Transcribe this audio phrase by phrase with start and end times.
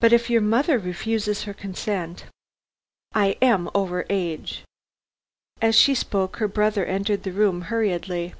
[0.00, 2.26] "But if your mother refuses her consent?"
[3.14, 4.62] "I am over age."
[5.62, 8.34] As she spoke her brother entered the room hurriedly.